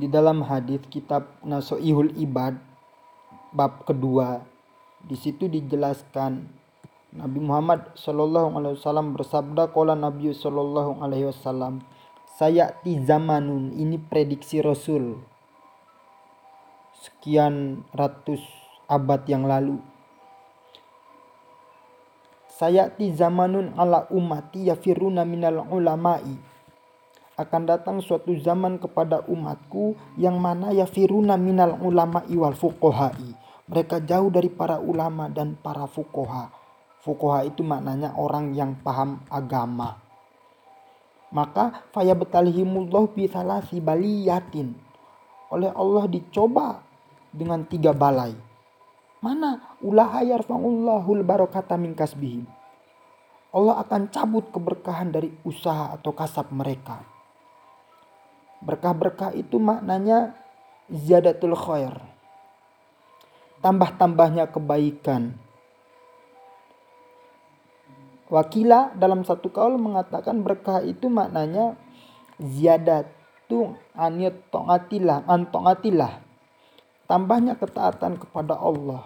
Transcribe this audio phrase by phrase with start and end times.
[0.00, 2.56] di dalam hadis kitab Nasoihul Ibad
[3.52, 4.40] bab kedua
[5.04, 6.48] di situ dijelaskan
[7.12, 11.84] Nabi Muhammad Shallallahu Alaihi Wasallam bersabda kola Nabi Shallallahu Alaihi Wasallam
[12.40, 15.20] saya ti zamanun ini prediksi Rasul.
[16.96, 18.40] Sekian ratus
[18.88, 19.76] abad yang lalu.
[22.48, 26.49] Saya ti zamanun ala umati yafiruna minal ulama'i
[27.40, 33.32] akan datang suatu zaman kepada umatku yang mana ya firuna minal ulama iwal fukohai.
[33.64, 36.52] Mereka jauh dari para ulama dan para fukoha.
[37.00, 39.96] Fukoha itu maknanya orang yang paham agama.
[41.32, 44.76] Maka faya betalihimullah bisalasi baliyatin.
[45.48, 46.84] Oleh Allah dicoba
[47.32, 48.34] dengan tiga balai.
[49.24, 52.44] Mana ulaha yarfa'ullahul barokata min kasbihim.
[53.50, 57.19] Allah akan cabut keberkahan dari usaha atau kasab mereka.
[58.60, 60.36] Berkah-berkah itu maknanya
[60.92, 61.96] ziyadatul khair.
[63.64, 65.36] Tambah-tambahnya kebaikan.
[68.30, 71.74] Wakila dalam satu kaul mengatakan berkah itu maknanya
[72.36, 76.20] ziyadatu aniyat tongatilah, antongatilah.
[77.08, 79.02] Tambahnya ketaatan kepada Allah.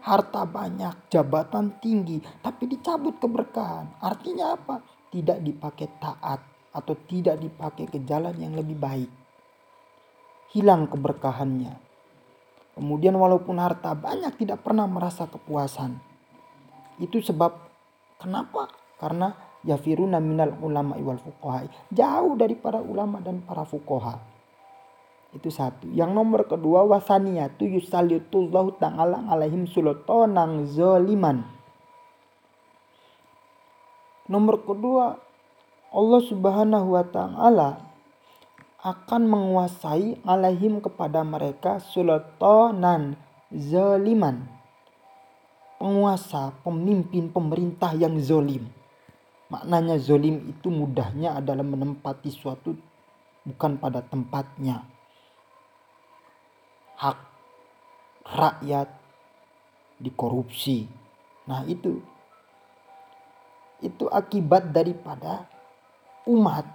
[0.00, 3.96] Harta banyak, jabatan tinggi, tapi dicabut keberkahan.
[4.02, 4.82] Artinya apa?
[5.08, 9.10] Tidak dipakai taat atau tidak dipakai ke jalan yang lebih baik.
[10.54, 11.74] Hilang keberkahannya.
[12.74, 15.98] Kemudian walaupun harta banyak tidak pernah merasa kepuasan.
[17.02, 17.52] Itu sebab
[18.18, 18.70] kenapa?
[18.98, 19.34] Karena
[19.66, 21.66] yafiruna minal ulama iwal fukoha.
[21.90, 24.16] Jauh dari para ulama dan para fukoha.
[25.30, 25.86] Itu satu.
[25.94, 31.46] Yang nomor kedua wasaniyatu yusalitullahu ta'ala alaihim sultanang zoliman.
[34.26, 35.18] Nomor kedua
[35.90, 37.70] Allah Subhanahu wa taala
[38.80, 43.18] akan menguasai alaihim kepada mereka sultanan
[43.50, 44.60] zaliman
[45.80, 48.68] penguasa, pemimpin, pemerintah yang zolim.
[49.48, 52.76] Maknanya zolim itu mudahnya adalah menempati suatu
[53.48, 54.84] bukan pada tempatnya.
[57.00, 57.18] Hak
[58.28, 58.92] rakyat
[59.96, 60.84] dikorupsi.
[61.48, 62.04] Nah itu
[63.80, 65.48] itu akibat daripada
[66.28, 66.66] umat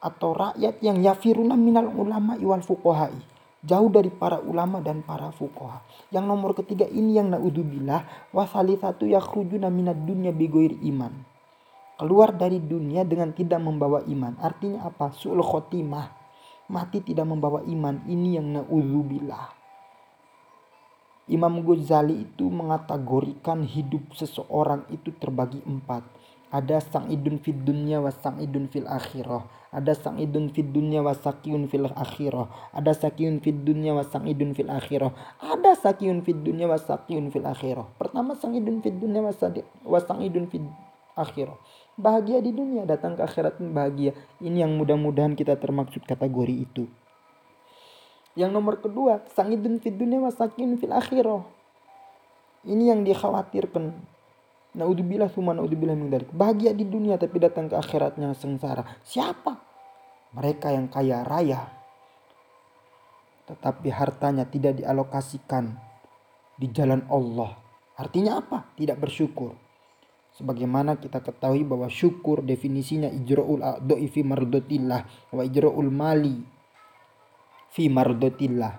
[0.00, 5.82] atau rakyat yang yafiruna minal ulama iwal fukohai jauh dari para ulama dan para fukoha.
[6.14, 11.12] Yang nomor ketiga ini yang naudzubillah wasali satu yakhrujuna minad dunya bigoir iman.
[11.98, 14.38] Keluar dari dunia dengan tidak membawa iman.
[14.38, 15.10] Artinya apa?
[15.10, 16.06] Su'ul khotimah.
[16.70, 18.06] Mati tidak membawa iman.
[18.06, 19.56] Ini yang naudzubillah.
[21.26, 26.06] Imam Ghazali itu mengategorikan hidup seseorang itu terbagi empat
[26.46, 29.42] ada sang idun fid dunya wa sang idun fil akhirah.
[29.74, 32.46] Ada sang idun fid dunya wa sakiyun fil akhirah.
[32.70, 35.10] Ada sakiyun fid dunya wa sang idun fil akhirah.
[35.42, 37.90] Ada sakiyun fid dunya wa sakiyun fil akhirah.
[37.98, 40.62] Pertama sang idun fid dunya wa sang idun fid
[41.18, 41.58] akhirah.
[41.98, 44.14] Bahagia di dunia datang ke akhirat pun bahagia.
[44.38, 46.86] Ini yang mudah-mudahan kita termaksud kategori itu.
[48.38, 51.42] Yang nomor kedua sang idun fid dunya wa sakiyun fil akhirah.
[52.62, 54.15] Ini yang dikhawatirkan
[54.76, 56.28] Naudzubillah summa naudzubillah min dalik.
[56.36, 58.84] Bahagia di dunia tapi datang ke akhiratnya sengsara.
[59.00, 59.56] Siapa?
[60.36, 61.64] Mereka yang kaya raya.
[63.48, 65.72] Tetapi hartanya tidak dialokasikan
[66.60, 67.56] di jalan Allah.
[67.96, 68.68] Artinya apa?
[68.76, 69.56] Tidak bersyukur.
[70.36, 76.36] Sebagaimana kita ketahui bahwa syukur definisinya ijra'ul a'dha'i fi mardotillah wa ijra'ul mali
[77.72, 78.72] fi mardotillah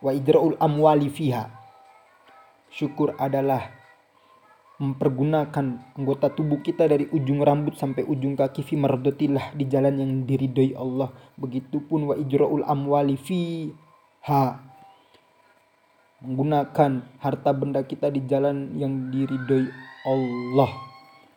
[0.00, 1.44] wa ijra'ul amwali fiha.
[2.72, 3.81] Syukur adalah
[4.82, 10.12] mempergunakan anggota tubuh kita dari ujung rambut sampai ujung kaki fi mardotillah di jalan yang
[10.26, 11.14] diridhoi Allah.
[11.38, 13.70] Begitupun wa ijra'ul amwali fi
[14.26, 14.58] ha
[16.22, 19.70] menggunakan harta benda kita di jalan yang diridhoi
[20.02, 20.70] Allah.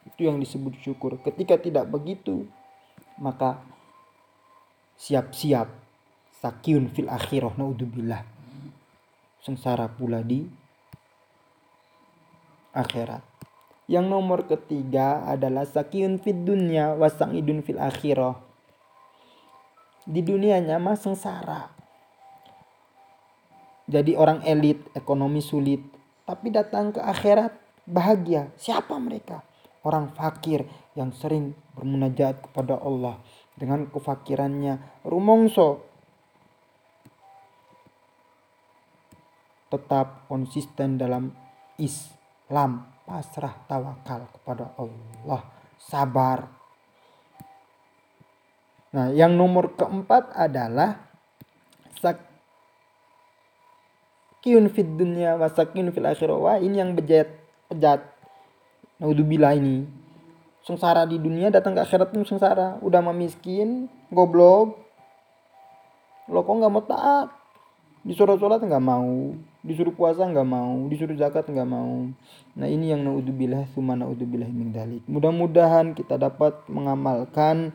[0.09, 1.21] Itu yang disebut syukur.
[1.21, 2.49] Ketika tidak begitu,
[3.21, 3.61] maka
[4.97, 5.69] siap-siap
[6.41, 8.25] sakiun fil akhirah naudzubillah.
[9.45, 10.64] Sengsara pula di
[12.75, 13.23] akhirat.
[13.87, 16.97] Yang nomor ketiga adalah sakiyun fid dunya
[17.31, 18.35] idun fil akhirah.
[20.05, 21.71] Di dunianya mah sengsara.
[23.85, 25.81] Jadi orang elit, ekonomi sulit,
[26.25, 27.53] tapi datang ke akhirat
[27.85, 28.49] bahagia.
[28.57, 29.45] Siapa mereka?
[29.85, 30.65] Orang fakir
[30.97, 33.21] yang sering bermunajat kepada Allah
[33.53, 35.85] dengan kefakirannya rumongso
[39.69, 41.29] tetap konsisten dalam
[42.45, 45.41] Islam pasrah tawakal kepada Allah.
[45.81, 46.45] Sabar.
[48.93, 51.09] Nah yang nomor keempat adalah
[54.45, 56.37] sakyun fid dunya wa sakyun fil akhirah.
[56.37, 57.33] Wah ini yang bejat
[57.73, 58.05] bejat.
[59.01, 59.89] Naudzubillah ini.
[60.61, 62.77] Sengsara di dunia datang ke akhirat pun sengsara.
[62.85, 64.77] Udah mah miskin goblok.
[66.29, 67.33] Lo kok nggak mau taat?
[68.05, 69.33] Disuruh sholat nggak mau
[69.65, 72.05] disuruh puasa nggak mau disuruh zakat nggak mau.
[72.53, 77.73] Nah ini yang naudzubillah summa naudzubillah min dalik mudah-mudahan kita dapat mengamalkan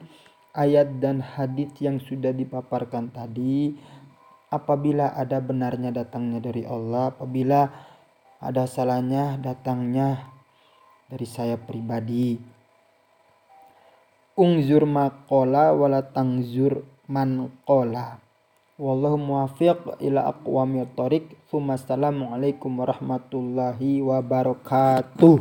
[0.55, 3.75] ayat dan hadis yang sudah dipaparkan tadi.
[4.51, 7.71] Apabila ada benarnya datangnya dari Allah apabila
[8.43, 10.27] ada salahnya datangnya
[11.07, 12.35] dari saya pribadi.
[14.35, 16.83] Ungzur makola wala tangzur
[18.81, 21.37] Wallahu muwafiq ila aqwamil thoriq.
[21.53, 25.37] Assalamualaikum warahmatullahi wabarakatuh.